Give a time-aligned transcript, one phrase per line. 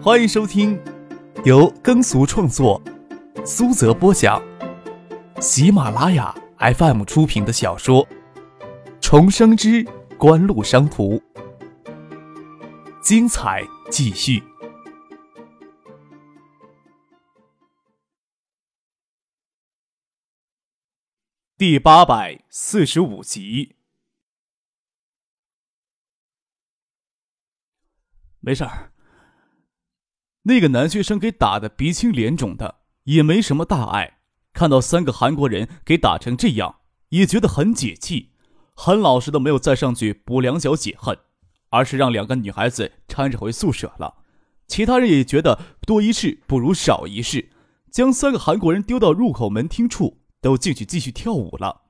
[0.00, 0.80] 欢迎收听
[1.44, 2.80] 由耕俗创作、
[3.44, 4.40] 苏泽播讲、
[5.40, 8.06] 喜马拉雅 FM 出品的小说
[9.00, 9.84] 《重生之
[10.16, 11.18] 官路商途》，
[13.02, 14.40] 精彩继续，
[21.56, 23.74] 第八百四十五集。
[28.38, 28.92] 没事儿。
[30.48, 34.20] 那个男学生给打的鼻青脸肿的，也没什么大碍。
[34.54, 36.76] 看到三个韩国人给打成这样，
[37.10, 38.30] 也觉得很解气，
[38.74, 41.18] 很老实的没有再上去补两脚解恨，
[41.68, 44.22] 而是让两个女孩子搀着回宿舍了。
[44.66, 47.50] 其他人也觉得多一事不如少一事，
[47.92, 51.82] 将三个韩国人丢到入口门厅处，都进去继续跳舞了。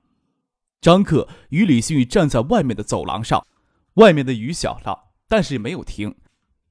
[0.81, 3.47] 张克与李星宇站在外面的走廊上，
[3.95, 6.17] 外面的雨小了，但是也没有停。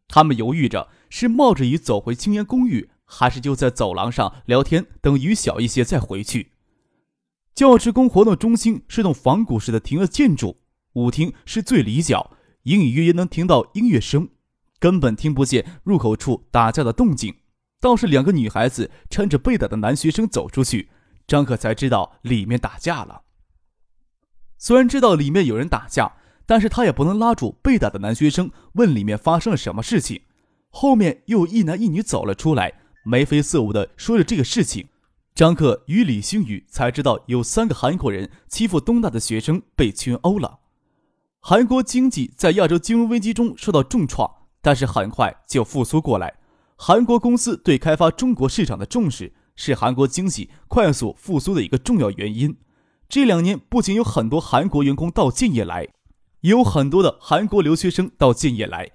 [0.10, 6.52] 他们犹豫着是冒着雨走回青年公寓，还是就在走廊上聊天，等雨小一些再回去。
[7.56, 10.58] 教职工活动中心是栋仿古式的庭院建筑，
[10.94, 14.30] 舞厅是最里角，隐隐约约能听到音乐声，
[14.78, 17.34] 根本听不见入口处打架的动静。
[17.82, 20.90] 倒是两个女孩子穿着被打的男学生走出去，
[21.26, 23.24] 张可才知道里面打架了。
[24.60, 26.14] 虽然知道里面有人打架。
[26.50, 30.22] 但是他也不能拉住被打的男学生，问里面发生了什么事情。
[30.70, 32.74] 后面又一男一女走了出来，
[33.04, 34.88] 眉飞色舞的说着这个事情。
[35.34, 40.60] 张克与李星宇才知道有三个韩国人欺负东大的学生被群殴了。
[41.40, 44.30] 韩国经济在亚洲金融危机中受到重创，
[44.62, 46.34] 但是很快就复苏过来。
[46.76, 52.58] 韩国公司对开发中国市场的重视，是韩国经济快速复苏的一个重要原因。
[53.08, 55.88] 这两年不仅有很多韩国员工到建业来。
[56.42, 58.92] 也有很多的韩国留学生到建业来，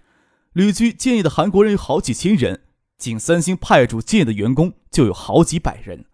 [0.53, 2.64] 旅居建业的韩国人有好几千人，
[2.98, 6.04] 仅三星派驻建业的员工就有好几百人。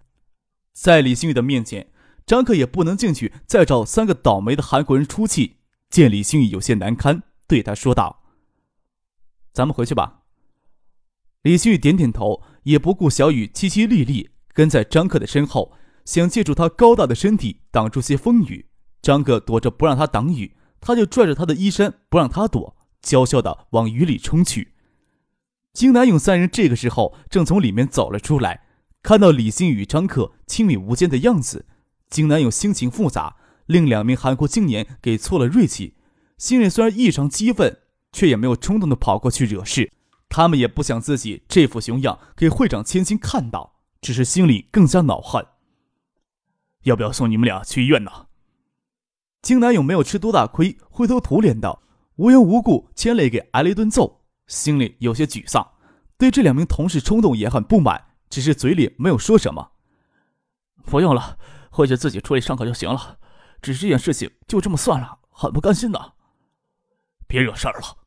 [0.72, 1.88] 在李星宇的面前，
[2.24, 5.56] 张克也不能进去再找三个倒霉的韩国人出气。
[5.90, 8.22] 见李星宇有些难堪，对他说道
[9.52, 10.20] ：“咱们回去吧。”
[11.42, 15.72] 李星宇点点头，也不顾小雨凄凄沥沥，跟在张克的身后，
[16.04, 18.66] 想借助他高大的身体挡住些风雨。
[19.02, 20.54] 张克躲着不让他挡雨。
[20.80, 22.76] 他就拽着他的衣衫，不让他躲，
[23.08, 24.74] 娇笑的往雨里冲去。
[25.72, 28.64] 金南勇三人这个时候正从里面走了出来，
[29.02, 31.64] 看到李星宇、张克亲密无间的样子，
[32.10, 35.94] 金南勇心情复杂，令两名韩国青年给挫了锐气，
[36.36, 37.78] 心里虽然异常激愤，
[38.12, 39.90] 却也没有冲动的跑过去惹事。
[40.28, 45.46] 他们也不想自己这副熊样给会长千金看到，只是心里更加恼恨。
[46.82, 48.26] 要不要送你们俩去医院呢？
[49.40, 51.78] 金南勇没有吃多大亏，灰头土脸的，
[52.18, 55.74] 无缘无故牵累给挨了一顿揍，心里有些沮丧，
[56.16, 59.70] 对这两名同事冲动也很不满，只是嘴里没有说什么。
[60.84, 61.38] 不用了，
[61.70, 63.18] 回去自己处理伤口就行了。
[63.62, 66.14] 只是这件事情就这么算了，很不甘心的。
[67.28, 67.98] 别惹事儿了。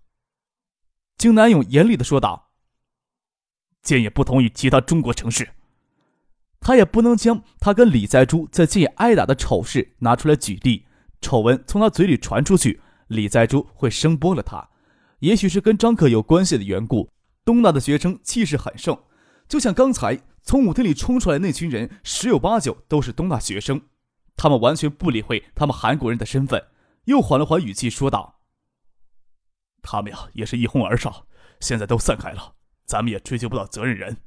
[1.17, 2.49] 金南勇严厉的说道。
[3.81, 5.53] 建业不同于其他中国城市，
[6.59, 10.85] 他也不能将他跟李在珠在建业挨打的丑事拿出来举例。
[11.21, 14.69] 丑闻从他嘴里传出去，李在珠会声波了他。
[15.19, 17.11] 也许是跟张克有关系的缘故，
[17.45, 18.97] 东大的学生气势很盛，
[19.47, 23.81] 就像刚才从舞厅里冲出来那群人，十有八九都是东大学生。
[24.35, 26.69] 他们完全不理会他们韩国人的身份，
[27.05, 28.41] 又缓了缓语气说道
[29.83, 31.27] ：“他们呀，也是一哄而上，
[31.59, 32.55] 现在都散开了，
[32.85, 34.17] 咱们也追究不到责任人。”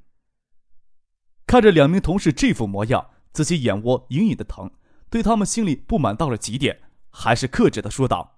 [1.47, 4.71] 看着两名同事这副模样，自己眼窝隐隐的疼。
[5.11, 8.34] 对他们心里不满到了极点，还是克制的说道：“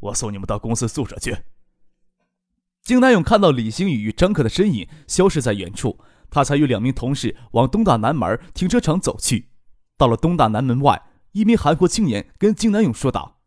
[0.00, 1.36] 我送你们到公司宿舍去。”
[2.82, 6.00] 金南勇看到李星宇与张克的身影消失在远处，
[6.30, 9.50] 他才与两名同事往东大南门停车场走去。
[9.96, 11.02] 到了东大南门外，
[11.32, 13.40] 一名韩国青年跟金南勇说道：“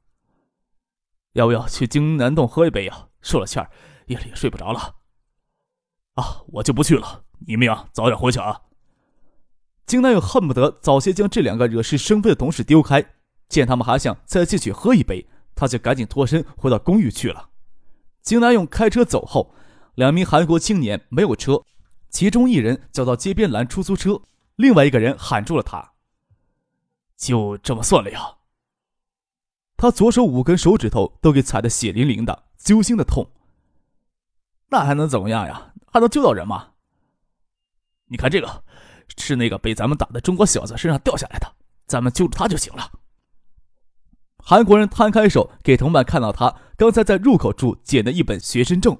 [1.33, 3.07] 要不要去金南洞喝一杯呀？
[3.21, 3.71] 受了气儿，
[4.05, 4.97] 夜里也睡不着了。
[6.13, 8.61] ”“啊，我就不去了，你们呀，早点回去啊。”
[9.87, 13.03] 金南勇恨不得早些将这两个惹是生非的同事丢开，
[13.49, 17.49] 见他们还想再进去喝一杯，他就赶紧脱身回到公寓去了。
[18.21, 19.53] 金南勇开车走后，
[19.95, 21.63] 两名韩国青年没有车，
[22.09, 24.21] 其中一人叫到街边拦出租车，
[24.55, 25.93] 另外一个人喊住了他
[27.17, 28.37] ：“就这么算了呀？”
[29.77, 33.29] 他左手五根手指头都给踩得血淋淋的，揪心的痛。
[34.69, 35.73] 那还能怎么样呀？
[35.91, 36.71] 还能救到人吗？
[38.05, 38.63] 你看这个。
[39.17, 41.55] 是那个被咱们打的中国小子身上掉下来的，
[41.85, 42.89] 咱们救助他就行了。
[44.45, 48.97] 韩国人摊开手给同伴看到他刚才在入口处捡的一本学生证。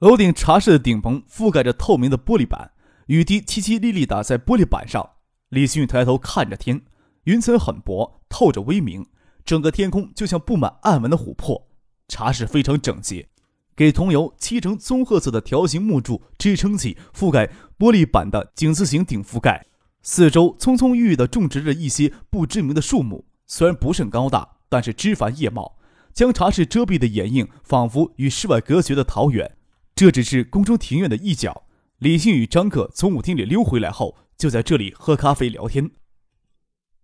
[0.00, 2.72] 楼顶茶室的顶棚覆盖着透明的玻璃板，
[3.06, 5.08] 雨滴淅淅沥沥打在玻璃板上。
[5.50, 6.82] 李星宇抬头看着天，
[7.24, 9.06] 云层很薄，透着微明，
[9.44, 11.68] 整个天空就像布满暗纹的琥珀。
[12.08, 13.28] 茶室非常整洁，
[13.76, 17.46] 给桐油漆成棕褐色的条形木柱支撑起覆盖
[17.78, 19.64] 玻璃板的井字形顶覆盖。
[20.02, 25.78] 四周葱葱郁郁地种植着一些不知名的树木，虽然不甚高大，但是枝繁叶茂，
[26.12, 29.56] 将茶室遮蔽的掩映，仿佛与世外隔绝的桃源。
[29.94, 31.64] 这只是宫中庭院的一角。
[31.98, 35.90] 李信与张克从舞厅里溜回来后，就在这里喝咖啡聊天。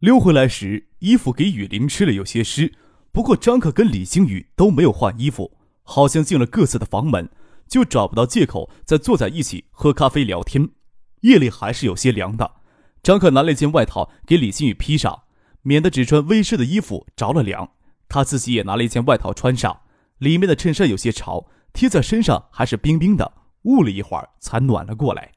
[0.01, 2.75] 溜回来时，衣服给雨淋湿了，有些湿。
[3.13, 7.29] 不过张克跟李星宇都没有换衣服，好像进了各自的房门，
[7.69, 10.71] 就找不到借口再坐在一起喝咖啡聊天。
[11.21, 12.57] 夜里还是有些凉的，
[13.03, 15.25] 张克拿了一件外套给李星宇披上，
[15.63, 17.71] 免得只穿微湿的衣服着了凉。
[18.09, 19.81] 他自己也拿了一件外套穿上，
[20.19, 21.47] 里面的衬衫有些潮。
[21.73, 25.31] 贴在身上还是冰冰的，捂了一会儿才暖了过来。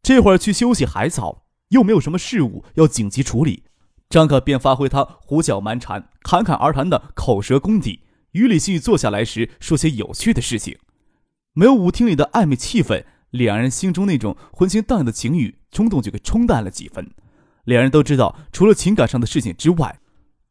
[0.00, 3.64] 这会儿去休息还早，又没有什么事务要紧急处理，
[4.08, 10.78] 张可便发挥他胡搅蛮缠、侃侃而谈的口舌功底，与李新宇坐下来时说些有趣的事情。
[11.52, 17.10] 没有舞厅里的暧昧气氛，两人心中那种浑情荡漾的情欲冲动就给冲淡了几分。
[17.64, 20.00] 两人都知道，除了情感上的事情之外，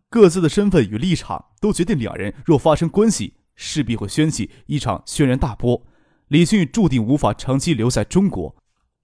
[0.09, 3.35] 各自的身份与立场都决定两人若发生关系。
[3.61, 5.85] 势必会掀起一场轩然大波，
[6.29, 8.55] 李星宇注定无法长期留在中国，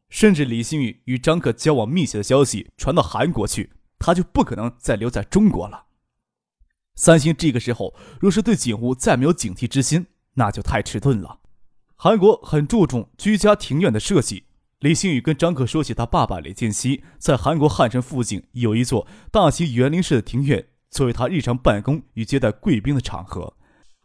[0.07, 5.87] 甚至李新宇与张可交往密切的消息传到韩国去，他就不可能再留在中国了。
[6.95, 10.05] 三星这个时候若是对景物再没有警惕之心，
[10.35, 11.39] 那就太迟钝了。
[11.97, 14.45] 韩国很注重居家庭院的设计，
[14.85, 23.55] 李星宇跟张可说起他爸爸李建熙在韩国汉城附近有一座大型园林式的庭院，作为他日常办公与接待贵宾的场合。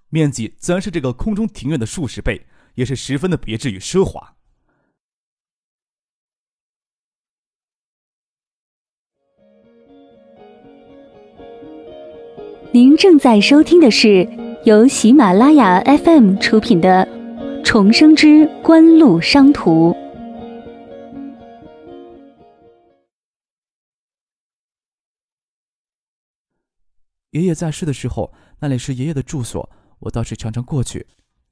[0.09, 2.47] 面积自然是这个空中庭院的数十倍，
[2.77, 4.37] 也是十分的别致与奢华。
[12.73, 14.27] 您正在收听的是
[14.65, 17.07] 由喜马拉雅 FM 出品的
[17.63, 19.93] 《重生之官路商途》。
[27.31, 29.69] 爷爷在世的时候，那里是爷爷的住所。
[30.01, 31.07] 我倒是常常过去，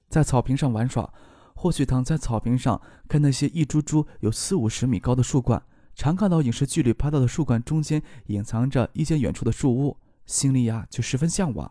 [0.09, 1.13] 在草坪上玩耍，
[1.55, 5.63] 或许躺在草坪上看那些一株株有四五十米高的树冠，
[5.95, 11.71] 常看到影视剧里拍到的树冠中间隐藏着一间远处的树屋，心里呀就十分向往。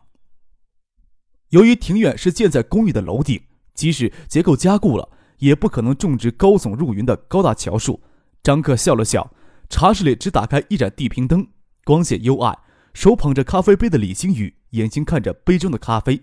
[1.50, 3.42] 由于庭院是建在公寓的楼顶，
[3.74, 5.10] 即使结构加固了，
[5.40, 8.02] 也不可能种植高耸入云的高大乔树。
[8.44, 9.34] 张克笑了笑，
[9.68, 11.48] 茶室里只打开一盏地平灯，
[11.84, 12.58] 光线幽暗，
[12.98, 16.20] 手捧着咖啡杯的李星宇眼睛看着杯中的咖啡。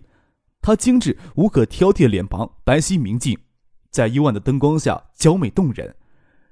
[0.60, 3.38] 他精致无可挑剔的脸庞白皙明净，
[3.92, 5.94] 在幽暗的灯光下娇美动人，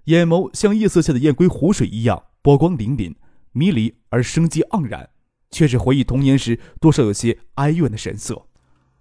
[0.04, 3.16] 眼眸像夜色下的雁归湖水一样波光粼粼，
[3.50, 5.10] 迷离而生机盎然，
[5.50, 8.46] 却是回忆童年时多少有些哀怨的神色。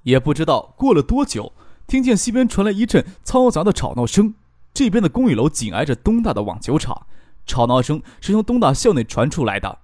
[0.01, 1.53] 也不知道过了多久，
[1.85, 4.33] 听见西边传来一阵嘈杂的吵闹声。
[4.73, 7.05] 这边的公寓楼紧挨着东大的网球场，
[7.45, 9.77] 吵闹声是从东大校内传出来的。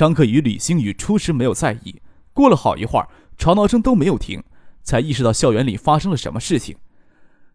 [0.00, 2.00] 张克与李星宇初时没有在意，
[2.32, 3.06] 过了好一会儿，
[3.36, 4.42] 吵闹声都没有停。
[4.82, 6.74] 才意识到校园里发生了什么事情。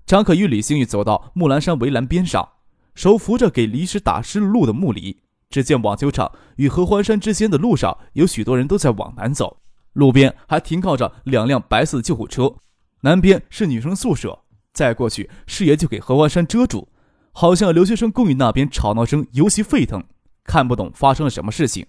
[0.05, 2.47] 张可与李星宇走到木兰山围栏边上，
[2.93, 5.17] 手扶着给离石打湿了路的木犁。
[5.49, 9.57] 只见网球场与合欢山之间的路上有许多人都在往南走，
[9.93, 12.53] 路边还停靠着两辆白色的救护车。
[13.01, 16.89] 南边是女生宿舍，再过去视野就给合欢山遮住。
[17.31, 20.03] 好像留学生公寓那边吵闹声尤其沸腾，
[20.43, 21.87] 看不懂发生了什么事情。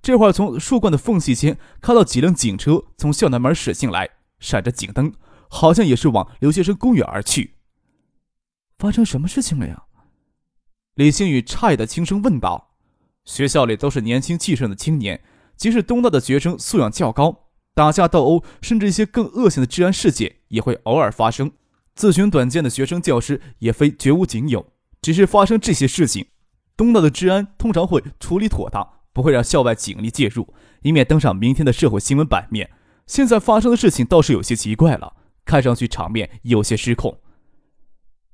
[0.00, 4.08] 这会儿从树冠的缝隙间看到几辆警车从校南门驶进来。
[4.40, 5.12] 闪着警灯，
[5.48, 7.54] 好像也是往留学生公寓而去。
[8.78, 9.82] 发生什么事情了呀？
[10.94, 12.76] 李星宇诧异的轻声问道。
[13.24, 15.20] 学校里都是年轻气盛的青年，
[15.56, 21.50] 即使东大的学生素养较高，打架斗殴，甚至一些更恶性的治安事件也会偶尔发生。
[21.94, 26.26] 自寻短见的学生教师也非绝无仅有，只是发生这些事情，
[26.76, 32.70] 东大的治安通常会处理妥当，不会让校外警力介入，以免登上明天的社会新闻版面。
[33.04, 37.18] 现在发生的事情倒是有些奇怪了，看上去场面有些失控。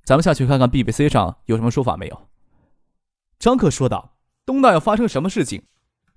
[0.05, 2.29] 咱们下去看看 BBC 上有什么说法没有？
[3.38, 5.62] 张克说道：“东大要发生什么事情，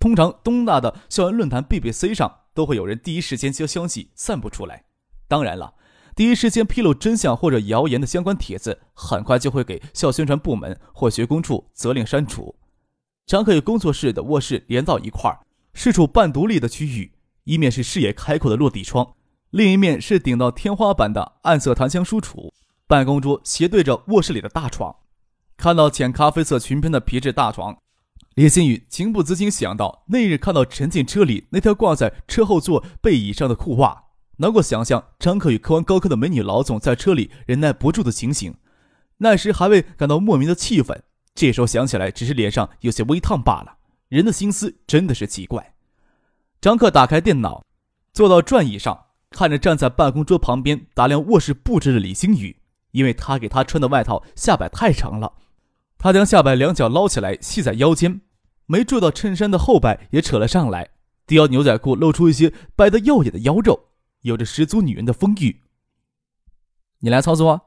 [0.02, 4.84] 通常东大的校园论坛 BBC 上都会有人第一时间将消息散布出来。
[5.30, 5.76] 当然了，
[6.14, 12.54] 第一时间披露真相或者谣言的相关帖子，很快就会给校宣传部门或学工处责令删除。”
[13.28, 15.40] 张克与工作室的卧室连到一块儿，
[15.74, 17.12] 是处半独立的区域。
[17.44, 19.16] 一面是视野开阔的落地窗，
[19.50, 22.54] 另一面是顶到天花板的暗色檀香书橱。
[22.88, 24.96] 办公桌斜对着卧室里的大床，
[25.58, 27.78] 看到浅咖啡色裙边的皮质大床，
[28.36, 34.06] 李新宇情不自禁想到那日看到沉进车里那条挂在车后座背椅上的裤袜，
[34.38, 38.56] 能够想象张克与科完高科的美女老总在车里忍耐不住的情形，
[39.18, 41.04] 那时还未感到莫名的气愤，
[41.38, 43.78] 这时候想起来只是脸上有些微烫罢了。
[44.10, 45.76] 人的心思真的是奇怪。
[46.60, 47.64] 张克打开电脑，
[48.12, 52.58] 坐到转椅上，看着站在办公桌旁边打量卧室布置的李星宇。
[52.90, 55.34] 因为他给他穿的外套下摆太长了，
[56.00, 58.22] 他将下摆两脚捞起来系在腰间，
[58.66, 60.90] 没注意到衬衫的后摆也扯了上来，
[61.28, 63.90] 低腰牛仔裤露出一些白得耀眼的腰肉，
[64.22, 65.56] 有着十足女人的风韵。
[67.00, 67.62] 你来操作，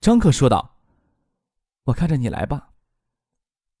[0.00, 0.73] 张克说道。
[1.84, 2.70] 我看着你来吧。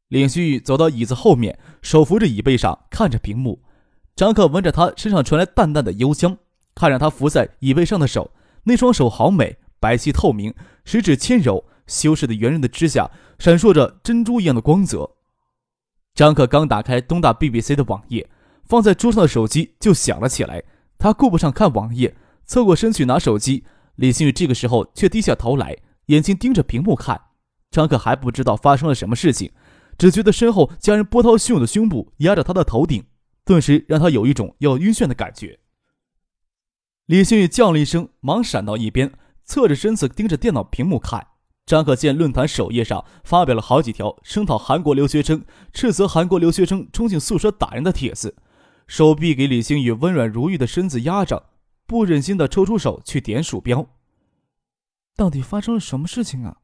[0.08, 3.62] 林旭宇走到椅子后面，手扶着椅背上，看着屏幕。
[4.14, 6.36] 张克闻着他身上传来淡淡的幽香，
[6.74, 8.30] 看着他伏在椅背上的手，
[8.64, 9.58] 那双手好美。
[9.80, 10.54] 白皙透明，
[10.86, 15.16] 十指纤柔，修饰的圆润的指甲闪烁着珍珠一样的光泽。
[16.14, 18.30] 张克刚打开东大 BBC 的网页，
[18.64, 20.62] 放在桌上的手机就响了起来。
[20.96, 23.64] 他顾不上看网页，侧过身去拿手机。
[23.96, 27.20] 李新宇这个时候却低下头来，眼睛盯着屏幕看。
[27.74, 29.50] 张克还不知道发生了什么事情，
[29.98, 33.04] 只觉得身后家人波涛汹涌的胸部压着他的头顶，
[33.44, 35.58] 顿时让他有一种要晕眩的感觉。
[37.06, 39.12] 李新宇叫了一声，忙闪到一边。
[39.44, 41.26] 侧着身子盯着电脑屏幕看，
[41.66, 48.36] 张可见论坛首页上发表了好几条声讨韩国留学生、斥责韩国留学生冲进宿舍打人的帖子，
[48.86, 51.50] 手臂给李星宇温软如玉的身子压着，
[51.86, 53.84] 不忍心的抽出手去点鼠标。
[55.16, 56.58] 到底发生了什么事情啊？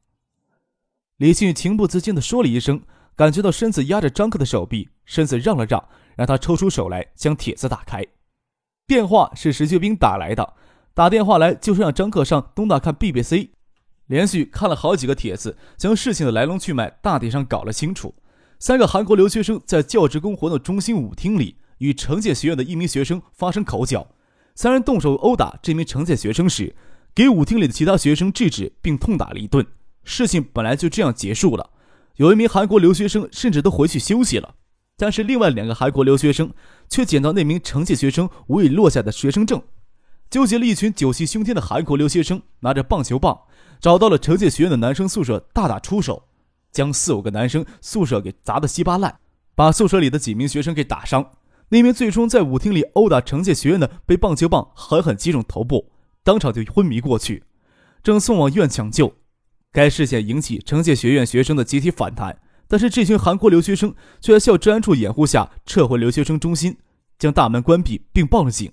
[1.21, 2.81] 李星宇情不自禁的说了一声，
[3.15, 8.03] 感觉到身子压着张克的手臂，身子让了让，让他抽出手来将帖子打开。
[8.87, 10.55] 电话是石学兵打来的。
[10.95, 13.49] 打电话来就是让张克上东大看 BBC，
[14.07, 18.15] 连续看了好几个帖子，将事情的来龙去脉大体上搞了清楚。
[18.57, 24.07] 三个韩国留学生在教职工活动中心舞厅里与城建学院的一名学生发生口角，
[24.55, 26.75] 三人动手殴打这名城建学生时，
[27.13, 29.63] 给舞厅里的其他学生制止并痛打了一顿。
[30.03, 31.69] 事情本来就这样结束了，
[32.15, 34.55] 有一名韩国留学生甚至都回去休息了，
[34.97, 36.53] 但是另外两个韩国留学生
[36.89, 39.61] 却捡到那名惩戒学生无意落下的学生证。
[40.29, 43.37] 纠结了一群酒气熏天的韩国留学生，拿着棒球棒
[43.79, 46.23] 找到了惩戒学院的男生宿舍，大打出手，
[46.71, 49.19] 将四五个男生宿舍给砸得稀巴烂，
[49.55, 51.31] 把宿舍里的几名学生给打伤。
[51.69, 55.91] 那名最终在舞厅里殴打惩戒学院的，被棒球棒狠狠击中头部，
[56.23, 57.43] 当场就昏迷过去，
[58.01, 59.13] 正送往医院抢救。
[59.73, 62.37] 该事件引起城建学院学生的集体反弹，
[62.67, 66.77] 但是这群韩国留学生却在校治安处掩护下撤回留学生中心，
[67.17, 68.71] 将大门关闭并报了警。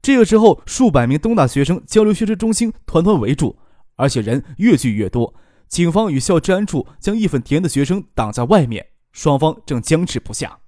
[0.00, 3.58] 这个时候，数百名东大学生交流学生中心团团围住，
[3.96, 5.34] 而且人越聚越多。
[5.68, 10.60] 警方与校治安处将义愤填膺的学生挡在外面，双方正僵持不下。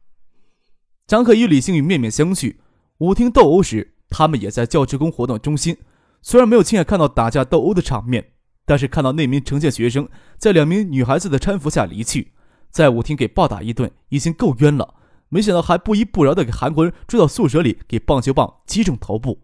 [1.07, 2.57] 张可与李星宇面面相觑。
[2.99, 5.79] 舞厅斗殴时，他们也在教职工活动中心，
[6.21, 8.33] 虽然没有亲眼看到打架斗殴的场面，
[8.71, 12.31] 但是看到那名城建学生在两名女孩子的搀扶下离去，
[12.71, 14.95] 在舞厅给暴打一顿，已经够冤了。
[15.29, 19.41] 没想到还不依不饶的给韩国人追到宿舍里，给棒球棒击中头部。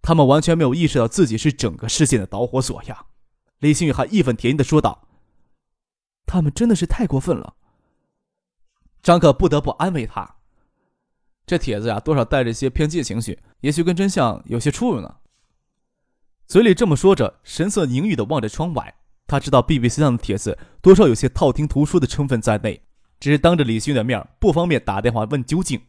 [0.00, 3.06] 他们完全没有意识到自己是整个事件的导火索呀！
[3.58, 5.08] 李星宇还义愤填膺的说道
[6.24, 7.54] ：“他们真的是太过分了。”
[9.02, 10.36] 张克不得不安慰他
[11.44, 15.16] ：“这帖子呀，多少带着些偏激情绪，也许跟真相有些出入呢。”
[16.50, 18.92] 嘴里这么说着，神色凝郁的望着窗外。
[19.28, 22.82] 他知道 BBC 上的帖子多少有些道听途说的成分在内。
[23.20, 25.80] 只是当着李星宇的面不方便打电话问究竟。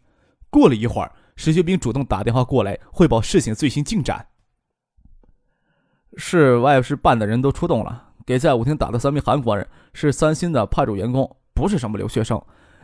[0.52, 4.24] 过了一会儿，石学兵主动打电话过来汇报事情最新进展。
[6.16, 12.40] 市外事办的人都出动了，给在舞厅打的三名韩国人是三星的派驻员工，不是什么留学生。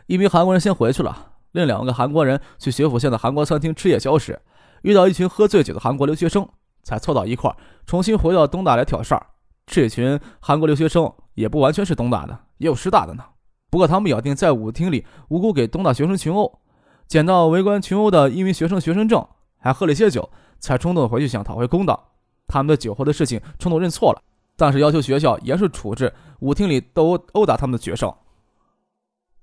[0.08, 4.40] 一名韩国人先回去了，另两个韩国人去学府县的韩国餐厅吃夜宵时，
[4.82, 6.48] 遇到一群喝醉酒的韩国留学生，
[6.88, 9.26] 才凑到一块儿，重新回到东大来挑事儿。
[9.66, 13.22] 这群韩国留学生也不完全是东大的，也有师大的呢。
[13.68, 16.60] 不过，他们咬定在舞厅里无辜给东大学生群殴，
[17.06, 19.28] 捡到围观群殴的一名学生学生证，
[19.58, 22.12] 还喝了些酒，才冲动回去想讨回公道。
[22.46, 24.22] 他们的酒后的事情冲动认错了，
[24.56, 28.10] 但是要求学校严肃处置舞厅里斗殴殴打他们的学生。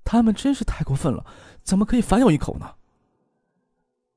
[0.02, 1.24] 他们真是太过分了，
[1.62, 2.72] 怎么可以反咬一口呢？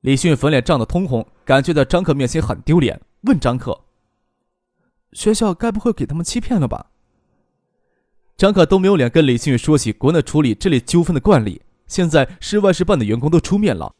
[0.00, 3.84] 李迅粉脸涨得通红，感觉在张克面前很丢脸，问张克
[5.12, 6.90] ：“学校该不会给他们欺骗了吧？”
[8.36, 11.62] 张可都没有脸跟李星宇说起国内处理这类纠纷的惯例。
[11.86, 13.94] 现在市外事办的员工都出面了，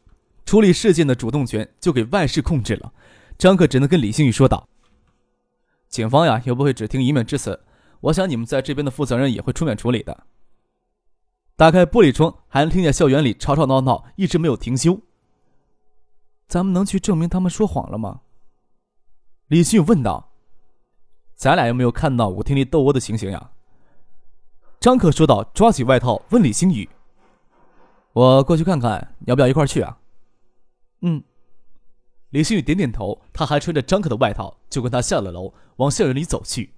[0.45, 2.93] 处理事件的主动权就给外事控制了。
[3.37, 4.69] 张可只能跟李星宇说道
[5.89, 7.59] ：“警方呀又不会只听一面之词，
[7.99, 10.25] 我想你们在这边的负责人也会出面处理的。
[11.57, 15.01] 打开玻璃窗，还能听见校园里吵吵闹闹，一直没有停休。
[16.47, 18.21] 咱们能去证明他们说谎了吗？
[19.51, 20.31] 李迅问道。
[21.35, 23.51] 咱俩有没有看到舞厅里斗殴的情形呀？
[24.79, 26.87] 张可说道，抓起外套问李星宇
[28.13, 29.97] ：“我过去看看，要不要一块去啊？”
[31.03, 31.21] 嗯。
[32.29, 36.71] 李星宇点点头，他还穿着张可的外套，就跟他下了楼，往校园里走去。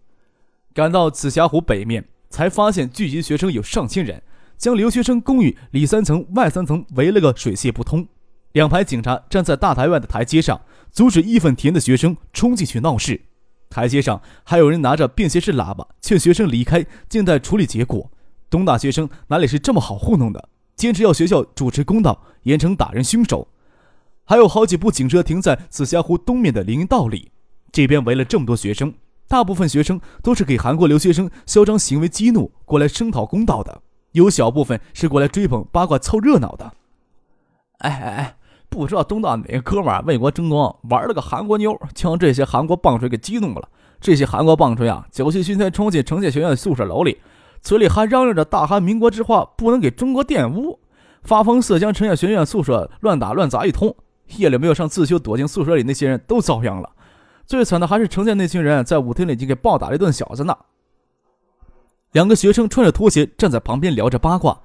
[0.74, 4.24] 赶到紫霞湖北面，才发现聚集学生有上千人，
[4.58, 8.08] 将留学生公寓里三层外三层围了个水泄不通。
[8.53, 13.22] 两排警察站在大台外的台阶上，阻止义愤填膺的学生冲进去闹事。
[13.69, 18.12] 台阶上还有人拿着便携式喇叭劝学生离开，静待处理结果。
[18.51, 20.50] 东大学生哪里是这么好糊弄的？
[20.75, 23.48] 坚持要学校主持公道，严惩打人凶手。
[24.24, 27.31] 还有好几部警车停在紫霞湖东面的林荫道里。
[27.72, 28.93] 这边围了这么多学生，
[29.27, 33.81] 大部分学生都是给韩国留学生嚣张行为激怒，过来声讨公道的；
[34.12, 36.72] 有小部分是过来追捧八卦凑热闹的。
[37.79, 38.38] 哎哎哎！
[38.74, 43.70] 不知道东大哪个哥们儿为国争光，玩了个韩国妞，将这些韩国棒槌给激怒了。
[44.01, 47.20] 这些韩国棒槌啊，酒气熏天冲进城建学院宿舍楼里，
[47.62, 50.80] 嘴里还嚷嚷着大韩民国之话，不能给中国玷污，
[51.22, 53.96] 发疯似将城建学院宿舍乱打乱砸一通。
[54.38, 56.89] 夜里没有上自修，躲进宿舍里那些人都遭殃了。
[57.46, 60.58] 最惨的还是城建那群人在舞厅里已经给暴打了一顿小子呢。
[62.13, 64.60] 两个学生穿着拖鞋站在旁边聊着八卦。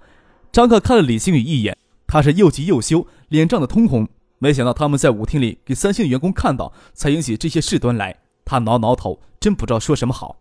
[0.51, 1.77] 张克看了李星宇一眼。
[2.09, 4.09] 他是又急又羞，脸涨得通红。
[4.39, 8.17] 没想到他们在舞厅里给三星的员工看到，才引起这些事端来。
[8.45, 10.39] 他挠挠头，真不知道说什么好。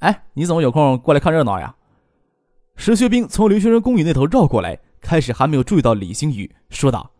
[0.00, 1.74] 哎，你怎么有空过来看热闹呀？
[2.76, 7.10] 石学兵从留学生公寓那头绕过来，开始还没有注意到李星宇，说道：“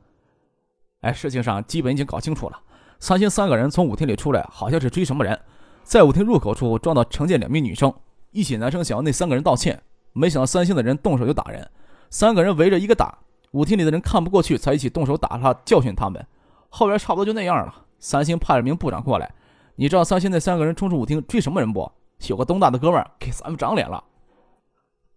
[1.00, 2.60] 哎，事情上基本已经搞清楚了。
[3.00, 5.40] 三星三个人从舞厅里出来，好像是追什么人，
[5.84, 7.92] 在舞厅入口处撞到城建两名女生，
[8.32, 9.80] 一起男生想要那三个人道歉，
[10.12, 11.70] 没想到三星的人动手就打人，
[12.10, 13.16] 三个人围着一个打。”
[13.52, 16.26] 舞厅里的人看不过去，才一起动手打他，教训他们。
[16.68, 17.84] 后边差不多就那样了。
[17.98, 19.32] 三星派了名部长过来，
[19.76, 21.90] 你知道三星那三个人冲出舞厅追什么人不？
[22.26, 24.04] 有个东大的哥们给咱们长脸了。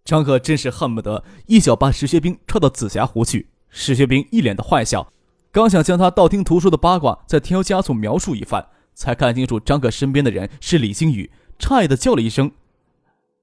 [0.04, 3.48] 张克真是恨不得一脚把石学兵踹到紫霞湖去。
[3.68, 5.12] 石学兵一脸的坏笑，
[5.50, 12.50] 刚想将他道听途说的八卦再添油加醋描述一番，才看清楚张克身边的人是李星宇，诧异的叫了一声：“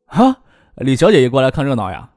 [0.08, 0.42] 啊，
[0.76, 2.12] 李小姐也过来看热闹呀？”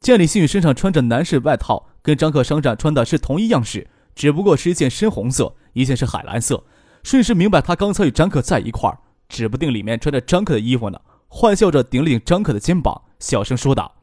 [0.00, 6.64] 见李星宇身上穿着男士外套，跟张克商战穿的是同一样式，只不过是一件深红色，一件是海蓝色，
[7.02, 10.98] 顺势明白他刚才与张克在一块儿，指不定里面穿着张克的衣服呢。
[11.28, 13.96] 坏笑着顶了顶张克的肩膀，小声说道：“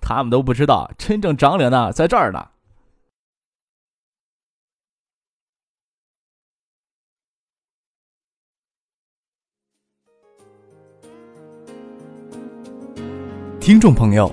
[0.00, 2.50] 他们都不知道，真正长脸的在这儿呢。”
[13.60, 14.32] 听众朋友。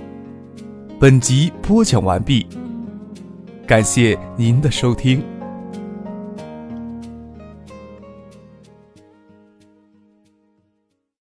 [1.00, 2.48] 本集播讲完毕，
[3.68, 5.24] 感谢您的收听。